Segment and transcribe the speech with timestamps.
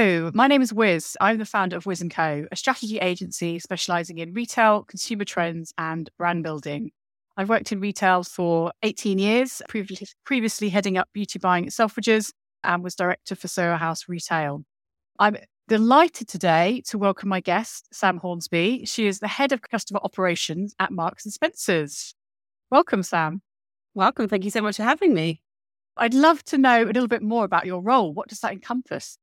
[0.00, 1.14] Hello, my name is Wiz.
[1.20, 5.74] I'm the founder of Wiz & Co., a strategy agency specializing in retail, consumer trends,
[5.76, 6.92] and brand building.
[7.36, 12.32] I've worked in retail for 18 years, previously, previously heading up beauty buying at Selfridges
[12.64, 14.64] and was director for Soho House Retail.
[15.18, 15.36] I'm
[15.68, 18.86] delighted today to welcome my guest, Sam Hornsby.
[18.86, 22.14] She is the head of customer operations at Marks and Spencer's.
[22.70, 23.42] Welcome, Sam.
[23.92, 24.28] Welcome.
[24.28, 25.42] Thank you so much for having me.
[25.98, 28.14] I'd love to know a little bit more about your role.
[28.14, 29.18] What does that encompass?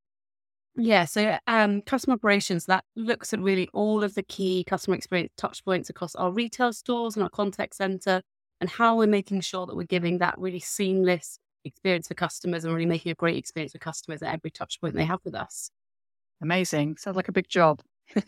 [0.80, 5.32] Yeah, so um, customer operations that looks at really all of the key customer experience
[5.36, 8.22] touch points across our retail stores and our contact center,
[8.62, 12.74] and how we're making sure that we're giving that really seamless experience for customers and
[12.74, 15.72] really making a great experience for customers at every touch point they have with us.
[16.42, 16.98] Amazing.
[16.98, 17.82] Sounds like a big job.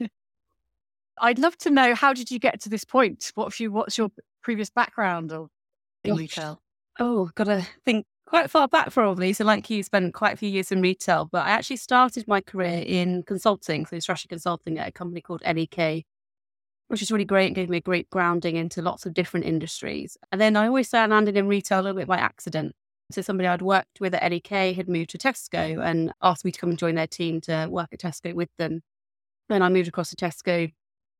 [1.21, 3.31] I'd love to know how did you get to this point?
[3.35, 4.09] What you what's your
[4.41, 5.49] previous background or
[6.03, 6.19] in Gosh.
[6.19, 6.61] retail?
[6.99, 9.33] Oh, gotta think quite far back probably.
[9.33, 12.41] So like you spent quite a few years in retail, but I actually started my
[12.41, 16.05] career in consulting, so strategy consulting at a company called LEK,
[16.87, 20.15] which is really great and gave me a great grounding into lots of different industries.
[20.31, 22.73] And then I always say I landed in retail a little bit by accident.
[23.11, 26.59] So somebody I'd worked with at LEK had moved to Tesco and asked me to
[26.59, 28.81] come and join their team to work at Tesco with them.
[29.49, 30.71] Then I moved across to Tesco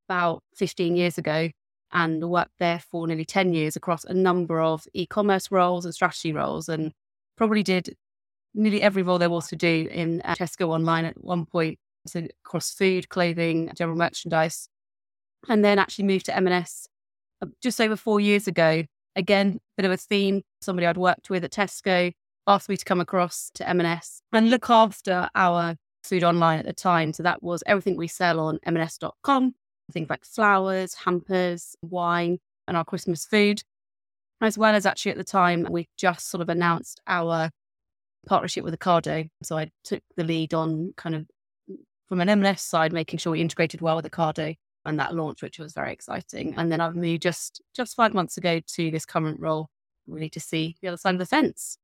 [0.08, 1.50] about 15 years ago
[1.92, 6.32] and worked there for nearly 10 years across a number of e-commerce roles and strategy
[6.32, 6.94] roles and
[7.40, 7.96] probably did
[8.54, 11.80] nearly every role there was to do in uh, Tesco online at one point.
[12.06, 14.68] So across food, clothing, general merchandise,
[15.48, 16.88] and then actually moved to M&S
[17.42, 18.84] uh, just over four years ago.
[19.16, 20.42] Again, bit of a theme.
[20.62, 22.12] Somebody I'd worked with at Tesco
[22.46, 26.74] asked me to come across to M&S and look after our food online at the
[26.74, 27.14] time.
[27.14, 29.56] So that was everything we sell on M&S.com,
[29.94, 33.64] things like flowers, hampers, wine, and our Christmas food.
[34.42, 37.50] As well as actually at the time, we just sort of announced our
[38.26, 39.30] partnership with Ocado.
[39.44, 41.26] So I took the lead on kind of
[42.08, 44.56] from an M&S side, making sure we integrated well with Ocado
[44.86, 46.56] and that launch, which was very exciting.
[46.58, 49.68] And then I've moved just just five months ago to this current role,
[50.08, 51.78] really to see the other side of the fence.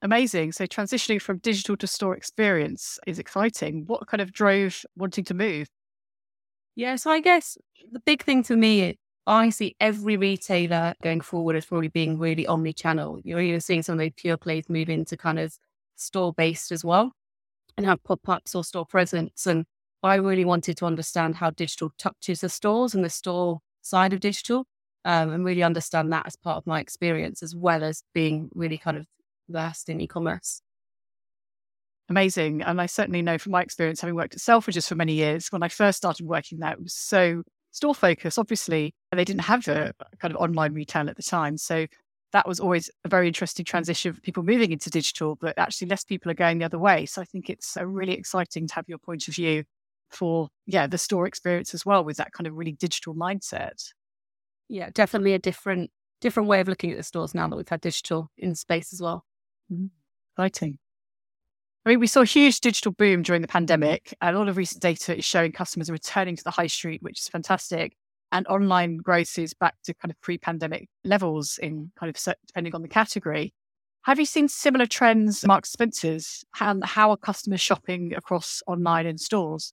[0.00, 0.52] Amazing.
[0.52, 3.84] So transitioning from digital to store experience is exciting.
[3.86, 5.68] What kind of drove wanting to move?
[6.76, 7.58] Yeah, so I guess
[7.90, 8.96] the big thing for me,
[9.28, 13.20] I see every retailer going forward as probably being really omni-channel.
[13.24, 15.54] You're even seeing some of the pure plays move into kind of
[15.96, 17.12] store based as well
[17.76, 19.46] and have pop-ups or store presence.
[19.46, 19.66] And
[20.02, 24.20] I really wanted to understand how digital touches the stores and the store side of
[24.20, 24.64] digital
[25.04, 28.78] um, and really understand that as part of my experience, as well as being really
[28.78, 29.06] kind of
[29.48, 30.62] versed in e-commerce
[32.08, 32.62] amazing.
[32.62, 35.62] And I certainly know from my experience, having worked at Selfridges for many years, when
[35.62, 37.42] I first started working there, it was so
[37.78, 38.92] store focus, obviously.
[39.12, 41.56] They didn't have a kind of online retail at the time.
[41.56, 41.86] So
[42.32, 46.04] that was always a very interesting transition for people moving into digital, but actually less
[46.04, 47.06] people are going the other way.
[47.06, 49.64] So I think it's uh, really exciting to have your point of view
[50.10, 53.92] for, yeah, the store experience as well with that kind of really digital mindset.
[54.68, 55.90] Yeah, definitely a different
[56.20, 59.00] different way of looking at the stores now that we've had digital in space as
[59.00, 59.24] well.
[59.72, 59.86] Mm-hmm.
[60.36, 60.78] Exciting.
[61.88, 64.82] I mean, we saw a huge digital boom during the pandemic, and all of recent
[64.82, 67.96] data is showing customers are returning to the high street, which is fantastic.
[68.30, 72.74] And online growth is back to kind of pre pandemic levels in kind of depending
[72.74, 73.54] on the category.
[74.02, 76.44] Have you seen similar trends, Mark Spencer's?
[76.60, 79.72] And how are customers shopping across online and stores?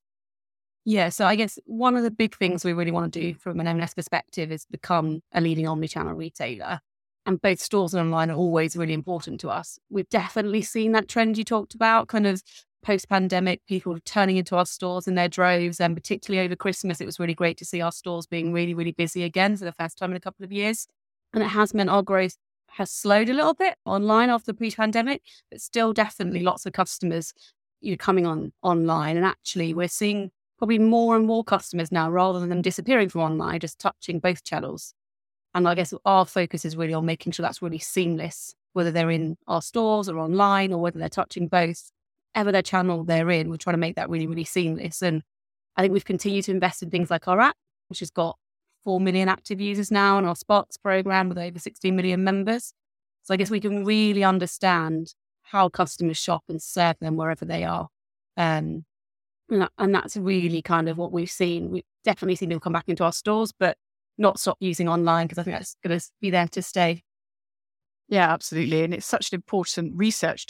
[0.86, 3.60] Yeah, so I guess one of the big things we really want to do from
[3.60, 6.80] an M&S perspective is become a leading omni-channel retailer
[7.26, 9.80] and both stores and online are always really important to us.
[9.90, 12.42] We've definitely seen that trend you talked about, kind of
[12.84, 15.80] post pandemic, people turning into our stores in their droves.
[15.80, 18.92] And particularly over Christmas, it was really great to see our stores being really, really
[18.92, 20.88] busy again for the first time in a couple of years.
[21.34, 22.38] And it has meant our growth
[22.68, 26.74] has slowed a little bit online after the pre pandemic, but still definitely lots of
[26.74, 27.34] customers
[27.82, 29.18] you know, coming on online.
[29.18, 33.22] And actually, we're seeing probably more and more customers now rather than them disappearing from
[33.22, 34.94] online, just touching both channels.
[35.56, 39.10] And I guess our focus is really on making sure that's really seamless, whether they're
[39.10, 41.92] in our stores or online or whether they're touching both,
[42.36, 45.02] ever their channel they're in, we're trying to make that really, really seamless.
[45.02, 45.24] And
[45.78, 47.56] I think we've continued to invest in things like our app,
[47.88, 48.38] which has got
[48.84, 52.74] 4 million active users now, and our Sparks program with over 16 million members.
[53.24, 57.64] So I guess we can really understand how customers shop and serve them wherever they
[57.64, 57.88] are.
[58.36, 58.84] Um,
[59.50, 61.72] and that's really kind of what we've seen.
[61.72, 63.78] We've definitely seen them come back into our stores, but
[64.18, 67.04] not stop using online because I think that's going to be there to stay.
[68.08, 68.84] Yeah, absolutely.
[68.84, 70.46] And it's such an important research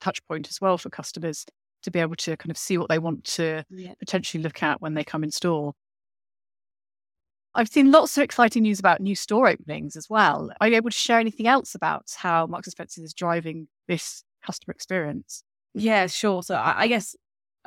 [0.00, 1.44] touch point as well for customers
[1.82, 3.94] to be able to kind of see what they want to yeah.
[3.98, 5.74] potentially look at when they come in store.
[7.54, 10.52] I've seen lots of exciting news about new store openings as well.
[10.60, 14.22] Are you able to share anything else about how Marks and Spencer is driving this
[14.44, 15.42] customer experience?
[15.74, 16.44] Yeah, sure.
[16.44, 17.16] So I, I guess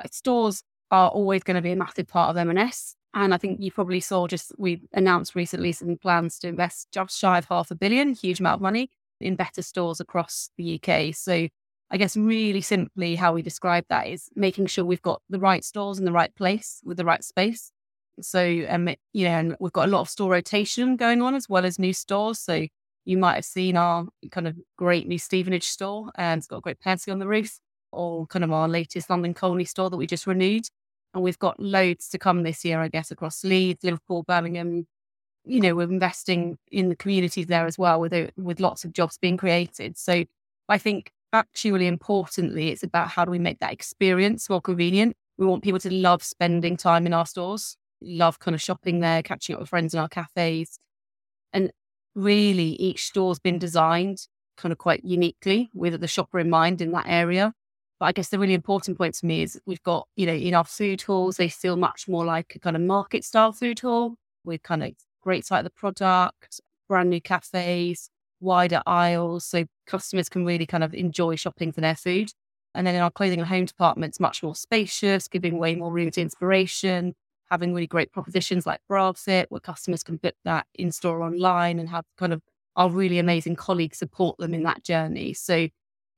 [0.02, 2.96] uh, stores are always going to be a massive part of M&S.
[3.14, 7.18] And I think you probably saw just we announced recently some plans to invest just
[7.18, 8.90] shy of half a billion, huge amount of money
[9.20, 11.14] in better stores across the UK.
[11.14, 11.48] So
[11.90, 15.64] I guess really simply how we describe that is making sure we've got the right
[15.64, 17.70] stores in the right place with the right space.
[18.20, 21.48] So um, you know, and we've got a lot of store rotation going on as
[21.48, 22.40] well as new stores.
[22.40, 22.66] So
[23.04, 26.62] you might have seen our kind of great new Stevenage store, and it's got a
[26.62, 27.60] great Percy on the roof,
[27.92, 30.66] or kind of our latest London Colney store that we just renewed.
[31.14, 34.86] And we've got loads to come this year, I guess, across Leeds, Liverpool, Birmingham.
[35.44, 39.16] You know, we're investing in the communities there as well, with with lots of jobs
[39.18, 39.96] being created.
[39.96, 40.24] So
[40.68, 45.16] I think actually, importantly, it's about how do we make that experience more convenient.
[45.38, 49.22] We want people to love spending time in our stores, love kind of shopping there,
[49.22, 50.78] catching up with friends in our cafes.
[51.52, 51.72] And
[52.14, 54.26] really each store's been designed
[54.56, 57.52] kind of quite uniquely with the shopper in mind in that area.
[58.00, 60.54] But I guess the really important point to me is we've got, you know, in
[60.54, 64.16] our food halls, they feel much more like a kind of market style food hall
[64.44, 64.92] with kind of
[65.22, 68.10] great sight of the product, brand new cafes,
[68.40, 69.44] wider aisles.
[69.46, 72.30] So customers can really kind of enjoy shopping for their food.
[72.74, 75.92] And then in our clothing and home department, it's much more spacious, giving way more
[75.92, 77.14] room to inspiration,
[77.50, 81.88] having really great propositions like BraFit, where customers can book that in store online and
[81.88, 82.42] have kind of
[82.76, 85.32] our really amazing colleagues support them in that journey.
[85.32, 85.68] So,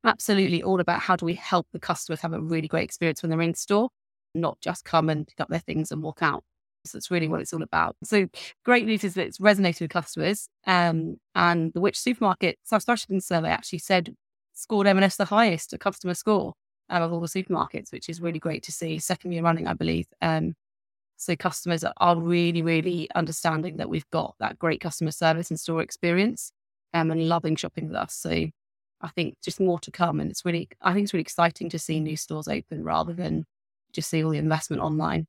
[0.06, 3.30] absolutely all about how do we help the customers have a really great experience when
[3.30, 3.90] they're in store,
[4.34, 6.44] not just come and pick up their things and walk out.
[6.84, 7.96] So that's really what it's all about.
[8.04, 8.28] So
[8.64, 10.48] great news is that it's resonated with customers.
[10.66, 14.14] Um, and the Which Supermarket South survey actually said
[14.52, 16.54] scored M&S the highest a customer score
[16.88, 18.98] um, of all the supermarkets, which is really great to see.
[18.98, 20.06] Second year running, I believe.
[20.22, 20.54] Um,
[21.16, 25.82] so customers are really, really understanding that we've got that great customer service and store
[25.82, 26.52] experience
[26.94, 28.14] um, and loving shopping with us.
[28.14, 28.46] So
[29.06, 30.20] I think just more to come.
[30.20, 33.44] And it's really, I think it's really exciting to see new stores open rather than
[33.92, 35.26] just see all the investment online.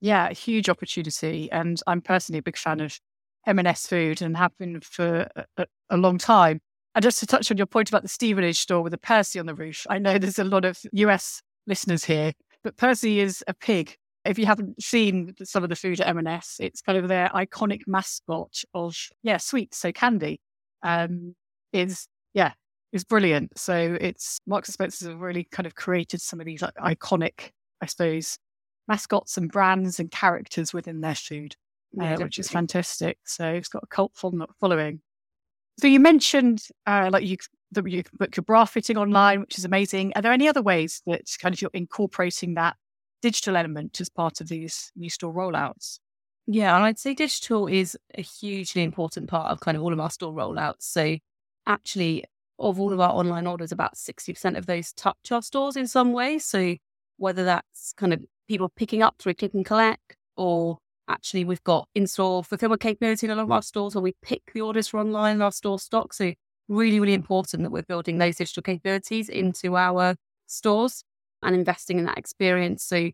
[0.00, 1.50] Yeah, huge opportunity.
[1.50, 2.98] And I'm personally a big fan of
[3.46, 6.60] M&S food and have been for a, a, long time.
[6.94, 9.46] And just to touch on your point about the Stevenage store with the Percy on
[9.46, 12.32] the roof, I know there's a lot of US listeners here,
[12.64, 16.56] but Percy is a pig if you haven't seen some of the food at M&S,
[16.60, 19.78] it's kind of their iconic mascot of yeah sweets.
[19.78, 20.40] So candy
[20.82, 21.34] um,
[21.72, 22.52] is yeah
[22.92, 23.58] is brilliant.
[23.58, 27.50] So it's Marks and Spencer's have really kind of created some of these like, iconic,
[27.82, 28.38] I suppose,
[28.86, 31.54] mascots and brands and characters within their food,
[32.00, 33.18] uh, which is fantastic.
[33.24, 35.00] So it's got a cult following.
[35.78, 37.36] So you mentioned uh, like you
[37.72, 40.12] that you can book your bra fitting online, which is amazing.
[40.16, 42.76] Are there any other ways that kind of you're incorporating that
[43.20, 46.00] digital element as part of these new store rollouts?
[46.46, 50.00] Yeah, and I'd say digital is a hugely important part of kind of all of
[50.00, 50.80] our store rollouts.
[50.80, 51.18] So
[51.68, 52.24] actually,
[52.58, 56.12] of all of our online orders, about 60% of those touch our stores in some
[56.12, 56.38] way.
[56.38, 56.74] So
[57.18, 60.78] whether that's kind of people picking up through click and collect or
[61.08, 64.42] actually we've got in-store fulfillment capability in a lot of our stores where we pick
[64.54, 66.12] the orders from online in our store stock.
[66.12, 66.32] So
[66.68, 70.16] really, really important that we're building those digital capabilities into our
[70.46, 71.04] stores
[71.42, 72.84] and investing in that experience.
[72.84, 73.10] So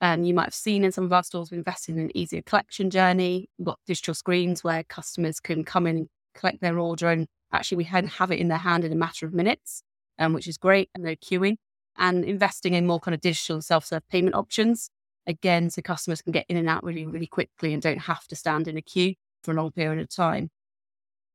[0.00, 2.42] um, you might have seen in some of our stores, we've invested in an easier
[2.42, 3.48] collection journey.
[3.58, 7.78] We've got digital screens where customers can come in and collect their order and actually
[7.78, 9.82] we can have it in their hand in a matter of minutes,
[10.18, 11.56] um, which is great and no queuing.
[11.96, 14.90] And investing in more kind of digital self-serve payment options,
[15.26, 18.36] again, so customers can get in and out really, really quickly and don't have to
[18.36, 20.50] stand in a queue for a long period of time.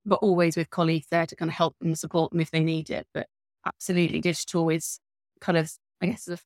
[0.05, 2.89] But always with colleagues there to kind of help them support them if they need
[2.89, 3.07] it.
[3.13, 3.27] But
[3.65, 4.99] absolutely, digital is
[5.41, 6.39] kind of I guess, the,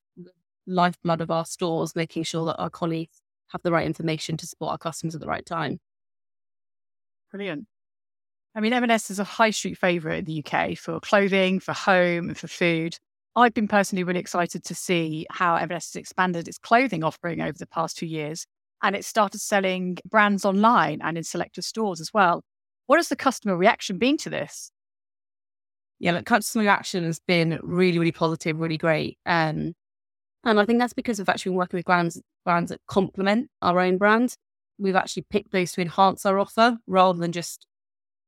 [0.68, 4.72] lifeblood of our stores, making sure that our colleagues have the right information to support
[4.72, 5.80] our customers at the right time.
[7.32, 7.66] Brilliant.
[8.56, 12.30] I mean, M&S is a high street favourite in the UK for clothing, for home,
[12.30, 12.98] and for food.
[13.36, 17.58] I've been personally really excited to see how M&S has expanded its clothing offering over
[17.58, 18.48] the past two years,
[18.82, 22.44] and it started selling brands online and in selected stores as well.
[22.88, 24.72] What has the customer reaction been to this?
[26.00, 29.18] yeah, like customer reaction has been really, really positive, really great.
[29.26, 29.74] Um,
[30.44, 33.80] and I think that's because we've actually been working with brands, brands that complement our
[33.80, 34.36] own brand.
[34.78, 37.66] We've actually picked those to enhance our offer rather than just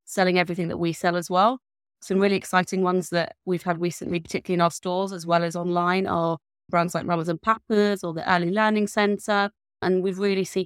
[0.09, 1.59] selling everything that we sell as well.
[2.01, 5.55] Some really exciting ones that we've had recently, particularly in our stores as well as
[5.55, 6.39] online, are
[6.69, 9.51] brands like Mamas and Papas or the Early Learning Centre.
[9.83, 10.65] And we've really seen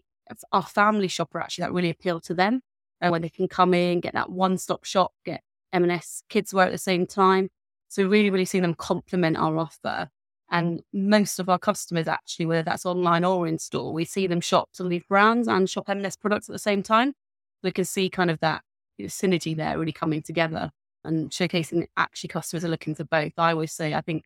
[0.54, 2.62] our family shopper actually that really appeal to them.
[3.02, 5.42] And uh, when they can come in, get that one stop shop, get
[5.74, 7.50] M&S kids wear at the same time.
[7.90, 10.10] So we really, really seeing them complement our offer.
[10.52, 14.40] And most of our customers actually, whether that's online or in store, we see them
[14.40, 17.14] shop to leave brands and shop M&S products at the same time.
[17.62, 18.62] We can see kind of that
[19.02, 20.72] synergy there really coming together
[21.04, 23.34] and showcasing that actually customers are looking for both.
[23.38, 24.24] I always say, I think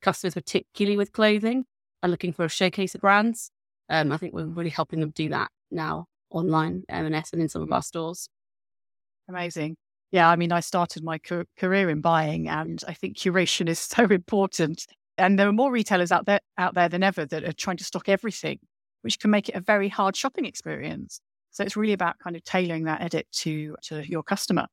[0.00, 1.64] customers, particularly with clothing,
[2.02, 3.50] are looking for a showcase of brands.
[3.88, 7.62] Um, I think we're really helping them do that now online, M&S, and in some
[7.62, 8.28] of our stores.
[9.28, 9.76] Amazing.
[10.10, 14.04] Yeah, I mean, I started my career in buying, and I think curation is so
[14.04, 14.86] important.
[15.18, 17.84] And there are more retailers out there out there than ever that are trying to
[17.84, 18.58] stock everything,
[19.02, 21.20] which can make it a very hard shopping experience.
[21.52, 24.66] So it's really about kind of tailoring that edit to to your customer.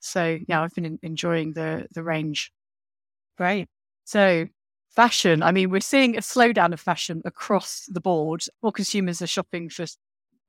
[0.00, 2.50] So yeah, I've been enjoying the the range.
[3.38, 3.68] Great.
[4.04, 4.46] So
[4.94, 5.42] fashion.
[5.42, 8.44] I mean, we're seeing a slowdown of fashion across the board.
[8.62, 9.86] More consumers are shopping for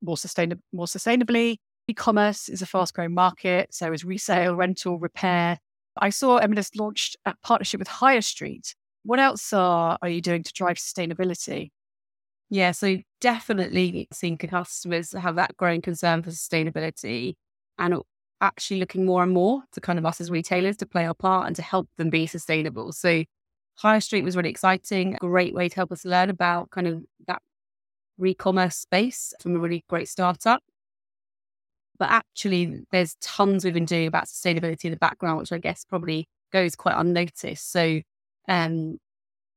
[0.02, 1.58] more sustainable, more sustainably.
[1.88, 3.74] E-commerce is a fast-growing market.
[3.74, 5.60] So is resale, rental, repair.
[5.98, 8.76] I saw M&S launched a partnership with Hirestreet.
[9.04, 11.72] What else are, are you doing to drive sustainability?
[12.50, 17.36] Yeah, so definitely seeing customers have that growing concern for sustainability
[17.80, 18.02] and
[18.42, 21.48] actually looking more and more to kind of us as retailers to play our part
[21.48, 22.92] and to help them be sustainable.
[22.92, 23.24] So
[23.82, 27.42] Hirestreet was really exciting, great way to help us learn about kind of that
[28.18, 30.64] re-commerce space from a really great startup.
[31.98, 35.86] But actually, there's tons we've been doing about sustainability in the background, which I guess
[35.86, 37.72] probably goes quite unnoticed.
[37.72, 38.02] So,
[38.50, 38.98] um,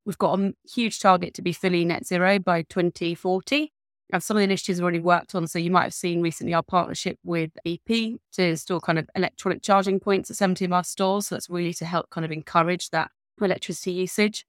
[0.08, 3.70] we've got a huge target to be fully net zero by 2040.
[4.10, 5.46] And some of the initiatives we've already worked on.
[5.46, 9.62] So, you might have seen recently our partnership with BP to install kind of electronic
[9.62, 11.26] charging points at 70 of our stores.
[11.26, 14.46] So, that's really to help kind of encourage that electricity usage.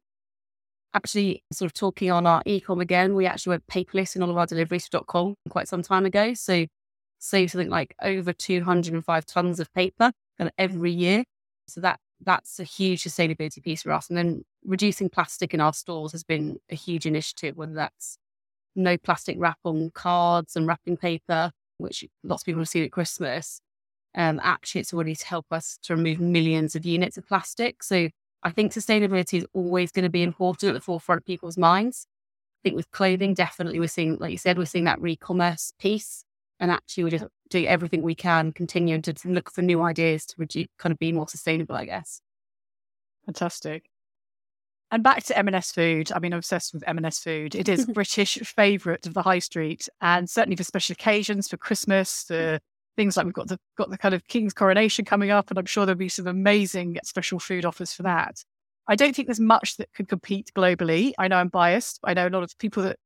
[0.94, 4.38] Actually, sort of talking on our ecom again, we actually went paperless in all of
[4.38, 6.34] our deliveries to .com quite some time ago.
[6.34, 6.68] So
[7.20, 11.26] save something like over 205 tons of paper kind of every year.
[11.68, 14.10] So that that's a huge sustainability piece for us.
[14.10, 18.18] And then reducing plastic in our stores has been a huge initiative, whether that's
[18.76, 22.92] no plastic wrap on cards and wrapping paper, which lots of people have seen at
[22.92, 23.62] Christmas.
[24.16, 27.84] Um, actually, it's already to help us to remove millions of units of plastic.
[27.84, 28.10] So
[28.44, 32.08] I think sustainability is always going to be important at the forefront of people's minds.
[32.62, 36.26] I think with clothing, definitely we're seeing, like you said, we're seeing that re-commerce piece.
[36.60, 40.36] And actually we're just doing everything we can, continuing to look for new ideas to
[40.38, 42.22] reduce, kind of be more sustainable, I guess.
[43.26, 43.90] Fantastic.
[44.92, 46.12] And back to M&S Food.
[46.12, 47.54] I mean, I'm obsessed with M&S Food.
[47.56, 52.24] It is British favourite of the high street, and certainly for special occasions, for Christmas,
[52.24, 52.60] for
[52.96, 55.66] things like we've got the got the kind of king's coronation coming up, and I'm
[55.66, 58.44] sure there'll be some amazing special food offers for that.
[58.88, 61.14] I don't think there's much that could compete globally.
[61.20, 62.00] I know I'm biased.
[62.04, 62.98] I know a lot of people that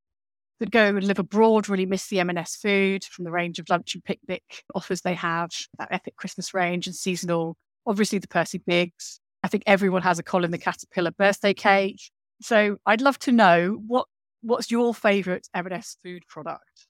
[0.64, 3.96] that go and live abroad really miss the M&S food from the range of lunch
[3.96, 7.58] and picnic offers they have, that epic Christmas range and seasonal.
[7.86, 9.20] Obviously, the Percy Pigs.
[9.44, 12.00] I think everyone has a Colin the Caterpillar birthday cake.
[12.42, 14.08] So I'd love to know what
[14.42, 16.88] what's your favourite M&S food product?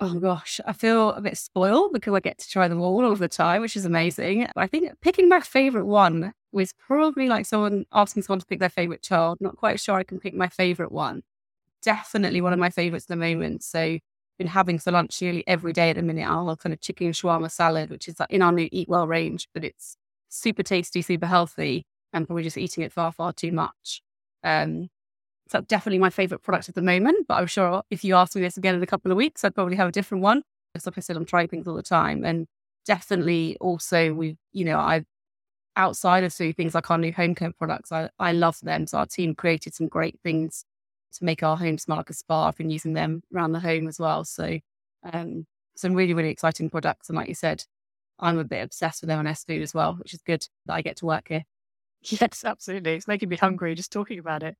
[0.00, 3.14] Oh gosh, I feel a bit spoiled because I get to try them all all
[3.14, 4.48] the time, which is amazing.
[4.56, 8.68] I think picking my favorite one was probably like someone asking someone to pick their
[8.68, 9.38] favorite child.
[9.40, 11.22] Not quite sure I can pick my favorite one.
[11.82, 13.62] Definitely one of my favorites at the moment.
[13.62, 13.98] So
[14.38, 16.26] been having for lunch nearly every day at the minute.
[16.26, 19.48] Our kind of chicken shawarma salad, which is like in our new Eat Well range,
[19.54, 19.96] but it's
[20.28, 24.02] super tasty, super healthy, and probably just eating it far, far too much.
[24.44, 24.88] Um,
[25.48, 27.26] so definitely my favorite product at the moment.
[27.28, 29.54] But I'm sure if you ask me this again in a couple of weeks, I'd
[29.54, 30.42] probably have a different one.
[30.74, 32.24] Because like I said, I'm trying things all the time.
[32.24, 32.46] And
[32.86, 35.04] definitely also we, you know, I
[35.76, 38.86] outside of things like our new home care products, I, I love them.
[38.86, 40.64] So our team created some great things
[41.12, 42.48] to make our home smell like a spa.
[42.48, 44.24] I've been using them around the home as well.
[44.24, 44.58] So
[45.12, 47.08] um, some really, really exciting products.
[47.08, 47.64] And like you said,
[48.18, 50.96] I'm a bit obsessed with M&S food as well, which is good that I get
[50.98, 51.44] to work here.
[52.02, 52.94] Yes, absolutely.
[52.94, 54.56] It's making me hungry just talking about it.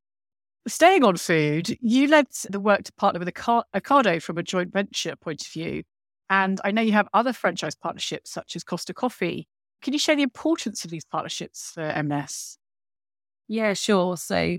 [0.69, 5.17] Staying on food, you led the work to partner with Ocado from a joint venture
[5.17, 5.85] point of view.
[6.29, 9.49] And I know you have other franchise partnerships such as Costa Coffee.
[9.81, 12.59] Can you share the importance of these partnerships for M&S?
[13.49, 14.19] Yeah, sure.
[14.19, 14.59] So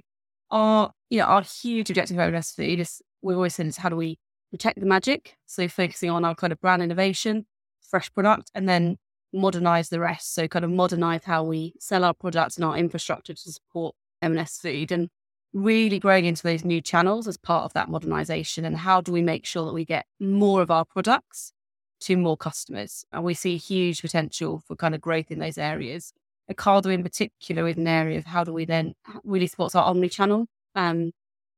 [0.50, 3.90] our, you know, our huge objective of M&S Food is we've always said is how
[3.90, 4.18] do we
[4.50, 5.36] protect the magic?
[5.46, 7.46] So focusing on our kind of brand innovation,
[7.82, 8.98] fresh product, and then
[9.34, 10.34] modernize the rest.
[10.34, 14.58] So kind of modernize how we sell our products and our infrastructure to support M&S
[14.58, 14.94] Food.
[14.94, 15.10] And
[15.52, 19.22] really growing into those new channels as part of that modernization and how do we
[19.22, 21.52] make sure that we get more of our products
[22.00, 26.14] to more customers and we see huge potential for kind of growth in those areas
[26.50, 28.94] Ocado in particular is an area of how do we then
[29.26, 31.12] really support our omni-channel um,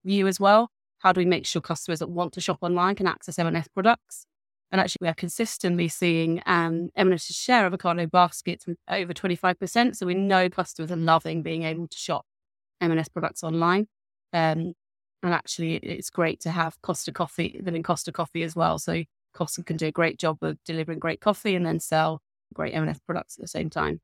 [0.05, 3.07] view as well how do we make sure customers that want to shop online can
[3.07, 4.25] access M&S products
[4.71, 10.05] and actually we are consistently seeing um, M&S's share of Ocado baskets over 25% so
[10.05, 12.25] we know customers are loving being able to shop
[12.83, 13.87] M&S products online.
[14.31, 14.73] Um,
[15.21, 18.77] and actually, it's great to have Costa Coffee, them in Costa Coffee as well.
[18.77, 19.03] So
[19.33, 22.21] Costa can do a great job of delivering great coffee and then sell
[22.53, 24.01] great M&S products at the same time.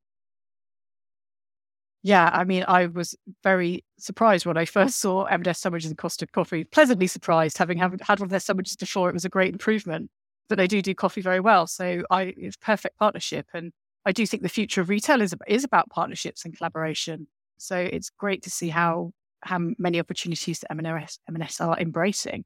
[2.01, 6.25] Yeah, I mean, I was very surprised when I first saw M&S sandwiches and Costa
[6.27, 6.63] Coffee.
[6.63, 9.09] Pleasantly surprised, having had one of their sandwiches before.
[9.09, 10.09] It was a great improvement.
[10.47, 13.45] But they do do coffee very well, so I it's perfect partnership.
[13.53, 13.71] And
[14.03, 17.27] I do think the future of retail is is about partnerships and collaboration.
[17.57, 22.45] So it's great to see how how many opportunities that M&S, M&S are embracing.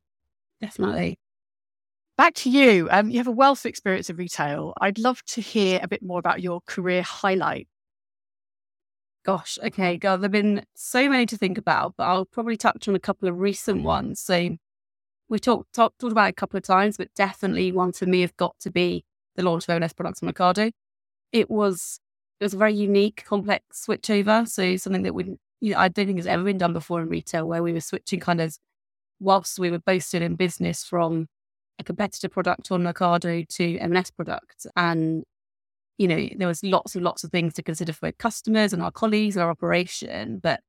[0.62, 1.18] Definitely.
[2.18, 2.88] Back to you.
[2.92, 4.74] Um, you have a wealth of experience in retail.
[4.80, 7.68] I'd love to hear a bit more about your career highlight.
[9.26, 12.96] Gosh, okay, God, there've been so many to think about, but I'll probably touch on
[12.96, 14.20] a couple of recent ones.
[14.20, 14.58] So
[15.30, 18.36] we talked talk, talked about a couple of times, but definitely one for me have
[18.36, 20.72] got to be the launch of M&S products on Ocado.
[21.32, 22.00] It was
[22.40, 24.48] it was a very unique, complex switchover.
[24.48, 27.08] So something that we you know, I don't think has ever been done before in
[27.08, 28.58] retail, where we were switching kind of
[29.22, 31.28] whilst we were both still in business from
[31.80, 34.68] a competitor product on Ocado to M&S product.
[34.76, 35.24] And,
[35.98, 38.92] you know, there was lots and lots of things to consider for customers and our
[38.92, 40.40] colleagues, and our operation.
[40.40, 40.62] But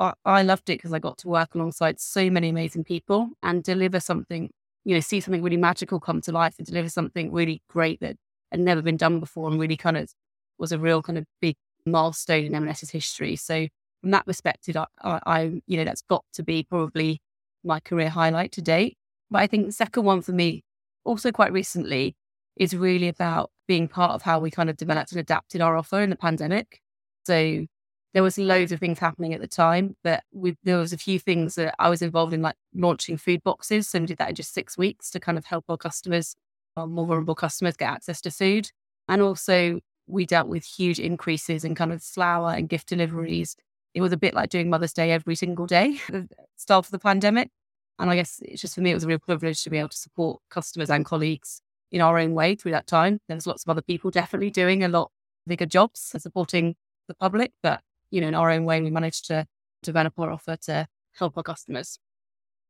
[0.00, 3.62] I, I loved it because I got to work alongside so many amazing people and
[3.62, 4.50] deliver something,
[4.84, 8.16] you know, see something really magical come to life and deliver something really great that
[8.50, 10.12] had never been done before and really kind of
[10.58, 13.36] was a real kind of big milestone in M&S's history.
[13.36, 13.68] So
[14.00, 17.20] from that perspective, I, I, you know, that's got to be probably
[17.64, 18.96] my career highlight to date.
[19.30, 20.64] But I think the second one for me,
[21.04, 22.16] also quite recently,
[22.56, 26.00] is really about being part of how we kind of developed and adapted our offer
[26.00, 26.80] in the pandemic.
[27.26, 27.66] So
[28.14, 31.18] there was loads of things happening at the time, but we, there was a few
[31.18, 33.88] things that I was involved in, like launching food boxes.
[33.88, 36.36] So we did that in just six weeks to kind of help our customers,
[36.76, 38.70] our more vulnerable customers, get access to food.
[39.08, 43.56] And also we dealt with huge increases in kind of flour and gift deliveries.
[43.94, 46.98] It was a bit like doing Mother's Day every single day, the start of the
[46.98, 47.50] pandemic.
[47.98, 49.90] And I guess it's just for me, it was a real privilege to be able
[49.90, 51.61] to support customers and colleagues
[51.92, 53.20] in our own way through that time.
[53.28, 55.12] There's lots of other people definitely doing a lot
[55.46, 56.74] bigger jobs and supporting
[57.06, 59.46] the public, but you know, in our own way, we managed to
[59.82, 61.98] develop our offer to help our customers.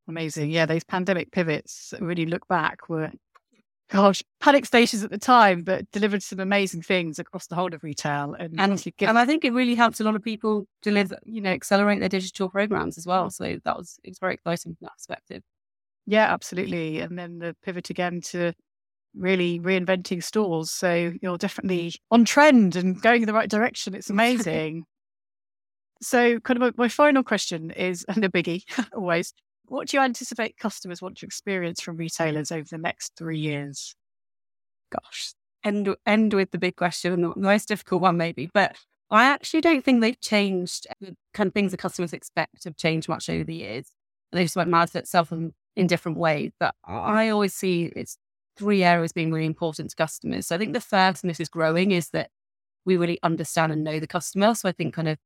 [0.09, 0.51] Amazing.
[0.51, 3.13] Yeah, those pandemic pivots really look back were
[3.93, 7.85] gosh, panic stations at the time, but delivered some amazing things across the whole of
[7.85, 8.35] retail.
[8.39, 9.09] And and, get...
[9.09, 12.09] and I think it really helped a lot of people deliver, you know, accelerate their
[12.09, 13.31] digital programs as well.
[13.31, 15.43] So that was it's very exciting from that perspective.
[16.07, 17.01] Yeah, absolutely.
[17.01, 18.55] And then the pivot again to
[19.15, 20.71] really reinventing stores.
[20.71, 23.95] So you're definitely on trend and going in the right direction.
[23.95, 24.85] It's amazing.
[26.01, 28.63] so, kind of my final question is, and a biggie
[28.95, 29.33] always,
[29.67, 33.95] what do you anticipate customers want to experience from retailers over the next three years?
[34.91, 35.33] Gosh,
[35.65, 38.51] end end with the big question, the most difficult one maybe.
[38.53, 38.77] But
[39.11, 43.09] I actually don't think they've changed the kind of things the customers expect have changed
[43.09, 43.87] much over the years.
[44.33, 46.53] They just might manifest itself in, in different ways.
[46.59, 48.17] But I always see it's
[48.57, 50.47] three areas being really important to customers.
[50.47, 52.31] So I think the first, and this is growing, is that
[52.85, 54.55] we really understand and know the customer.
[54.55, 55.19] So I think kind of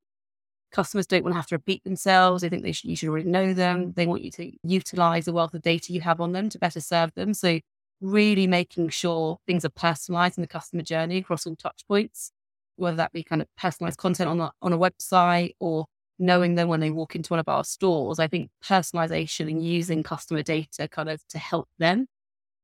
[0.72, 2.42] Customers don't want to have to repeat themselves.
[2.42, 3.92] They think they should, you should already know them.
[3.92, 6.80] They want you to utilize the wealth of data you have on them to better
[6.80, 7.34] serve them.
[7.34, 7.60] So,
[8.02, 12.30] really making sure things are personalized in the customer journey across all touch points,
[12.76, 15.86] whether that be kind of personalized content on a, on a website or
[16.18, 18.18] knowing them when they walk into one of our stores.
[18.18, 22.06] I think personalization and using customer data kind of to help them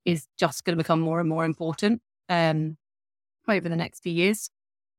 [0.05, 2.77] is just going to become more and more important um,
[3.49, 4.51] over the next few years.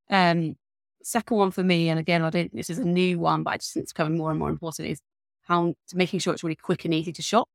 [0.10, 0.56] Um,
[1.02, 3.58] second one for me, and again, I don't, this is a new one, but I
[3.58, 5.02] just think it's becoming more and more important, is
[5.44, 7.50] how making sure it's really quick and easy to shop.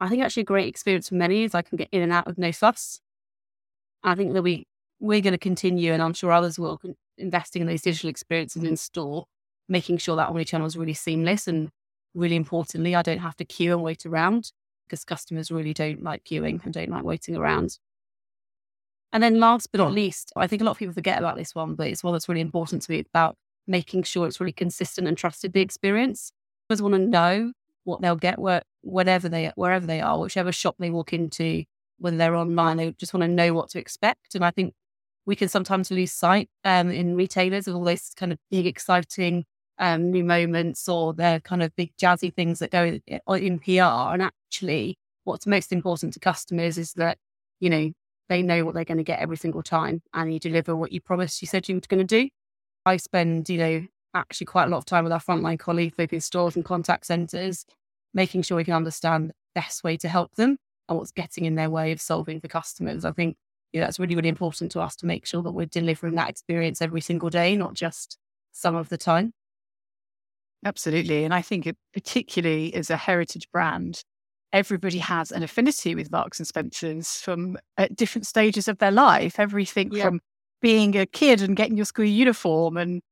[0.00, 2.26] I think actually a great experience for many is I can get in and out
[2.26, 3.00] with no fuss.
[4.02, 4.66] I think that we,
[5.00, 6.80] we're going to continue, and I'm sure others will,
[7.16, 9.26] investing in those digital experiences in store,
[9.68, 11.48] making sure that omnichannel is really seamless.
[11.48, 11.70] And
[12.14, 14.52] really importantly, I don't have to queue and wait around
[14.88, 17.78] because customers really don't like queuing and don't like waiting around.
[19.12, 21.54] And then last but not least, I think a lot of people forget about this
[21.54, 25.08] one, but it's one that's really important to me about making sure it's really consistent
[25.08, 26.32] and trusted the experience.
[26.70, 27.52] Just want to know
[27.84, 31.64] what they'll get where, whenever they wherever they are, whichever shop they walk into,
[31.98, 34.34] whether they're online, they just want to know what to expect.
[34.34, 34.74] And I think
[35.24, 39.44] we can sometimes lose sight um, in retailers of all those kind of big, exciting
[39.78, 44.12] um, new moments or their kind of big jazzy things that go in, PR.
[44.12, 47.18] And actually, what's most important to customers is that
[47.60, 47.92] you know
[48.28, 51.00] they know what they're going to get every single time and you deliver what you
[51.00, 52.28] promised you said you were going to do.
[52.84, 56.20] I spend, you know, actually quite a lot of time with our frontline colleagues, in
[56.20, 57.64] stores and contact centres,
[58.14, 60.56] making sure we can understand the best way to help them
[60.88, 63.04] and what's getting in their way of solving for customers.
[63.04, 63.36] I think
[63.72, 66.30] you know, that's really, really important to us to make sure that we're delivering that
[66.30, 68.16] experience every single day, not just
[68.52, 69.32] some of the time.
[70.64, 71.24] Absolutely.
[71.24, 74.02] And I think it particularly as a heritage brand,
[74.52, 79.38] everybody has an affinity with Marks and Spencers from at different stages of their life.
[79.38, 80.04] Everything yeah.
[80.04, 80.20] from
[80.60, 83.02] being a kid and getting your school uniform and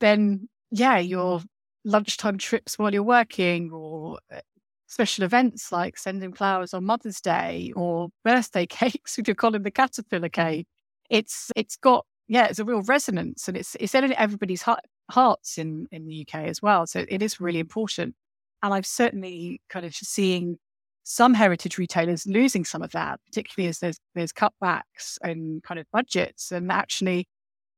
[0.00, 1.46] then yeah, your mm.
[1.84, 4.40] lunchtime trips while you're working or uh,
[4.86, 9.70] special events like sending flowers on Mother's Day or birthday cakes with your Colin the
[9.70, 10.32] Caterpillar mm.
[10.32, 10.66] cake.
[11.08, 15.58] It's it's got yeah, it's a real resonance and it's it's in everybody's heart, hearts
[15.58, 16.86] in in the UK as well.
[16.86, 18.14] So it is really important.
[18.62, 20.58] And I've certainly kind of seeing
[21.04, 25.86] some heritage retailers losing some of that, particularly as there's there's cutbacks and kind of
[25.92, 26.52] budgets.
[26.52, 27.26] And actually,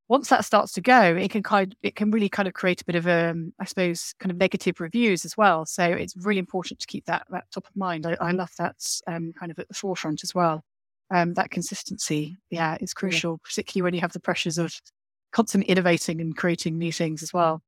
[0.07, 2.85] once that starts to go, it can kind it can really kind of create a
[2.85, 5.65] bit of a, um, I suppose, kind of negative reviews as well.
[5.65, 8.05] So it's really important to keep that that top of mind.
[8.05, 8.75] I, I love that
[9.07, 10.63] um, kind of at the forefront as well.
[11.11, 13.37] Um, that consistency, yeah, is crucial, yeah.
[13.43, 14.73] particularly when you have the pressures of
[15.35, 17.61] constantly innovating and creating new things as well.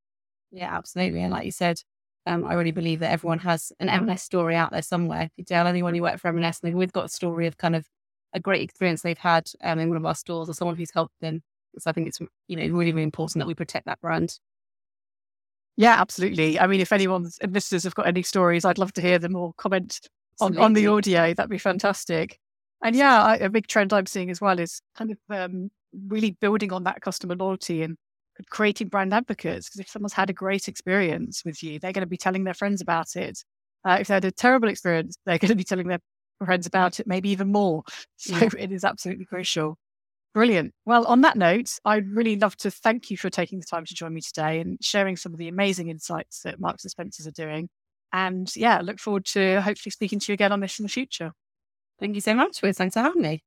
[0.51, 1.21] Yeah, absolutely.
[1.21, 1.81] And like you said,
[2.25, 5.23] um, I really believe that everyone has an M&S story out there somewhere.
[5.23, 7.75] If you tell anyone you work for M&S, and we've got a story of kind
[7.75, 7.85] of
[8.33, 11.19] a great experience they've had um, in one of our stores or someone who's helped
[11.19, 11.43] them.
[11.77, 14.39] So I think it's you know really really important that we protect that brand.
[15.75, 16.57] Yeah, absolutely.
[16.59, 19.53] I mean, if anyone's listeners have got any stories, I'd love to hear them or
[19.57, 19.99] comment
[20.39, 21.33] on, on the audio.
[21.33, 22.39] That'd be fantastic.
[22.81, 26.31] And yeah, I, a big trend I'm seeing as well is kind of um, really
[26.31, 27.97] building on that customer loyalty and
[28.49, 29.67] creating brand advocates.
[29.67, 32.53] Because if someone's had a great experience with you, they're going to be telling their
[32.53, 33.43] friends about it.
[33.87, 35.99] Uh, if they had a terrible experience, they're going to be telling their
[36.45, 37.83] friends about it, maybe even more.
[38.17, 38.49] So yeah.
[38.57, 39.77] it is absolutely crucial.
[40.33, 40.73] Brilliant.
[40.85, 43.95] Well, on that note, I'd really love to thank you for taking the time to
[43.95, 47.31] join me today and sharing some of the amazing insights that Marks and Spencers are
[47.31, 47.69] doing.
[48.13, 51.31] And yeah, look forward to hopefully speaking to you again on this in the future.
[51.99, 52.77] Thank you so much, Wiz.
[52.77, 53.46] Thanks for having me.